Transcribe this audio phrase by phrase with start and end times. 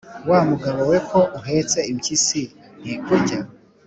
[0.29, 2.41] "Wa mugabo we ko uhetse impyisi
[2.81, 3.39] ntikurya?"